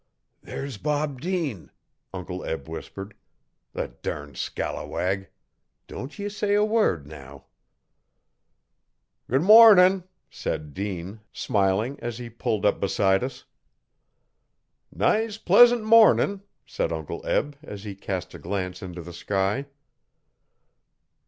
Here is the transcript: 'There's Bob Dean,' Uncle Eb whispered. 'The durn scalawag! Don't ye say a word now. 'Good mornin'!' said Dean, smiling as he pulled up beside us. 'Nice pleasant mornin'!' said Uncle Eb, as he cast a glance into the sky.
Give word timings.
'There's 0.41 0.77
Bob 0.79 1.21
Dean,' 1.21 1.69
Uncle 2.11 2.43
Eb 2.43 2.67
whispered. 2.67 3.13
'The 3.73 3.89
durn 4.01 4.33
scalawag! 4.33 5.27
Don't 5.85 6.17
ye 6.17 6.27
say 6.27 6.55
a 6.55 6.65
word 6.65 7.05
now. 7.05 7.45
'Good 9.29 9.43
mornin'!' 9.43 10.03
said 10.31 10.73
Dean, 10.73 11.19
smiling 11.31 11.99
as 11.99 12.17
he 12.17 12.31
pulled 12.31 12.65
up 12.65 12.79
beside 12.79 13.23
us. 13.23 13.45
'Nice 14.91 15.37
pleasant 15.37 15.83
mornin'!' 15.83 16.41
said 16.65 16.91
Uncle 16.91 17.23
Eb, 17.23 17.55
as 17.61 17.83
he 17.83 17.93
cast 17.93 18.33
a 18.33 18.39
glance 18.39 18.81
into 18.81 19.03
the 19.03 19.13
sky. 19.13 19.67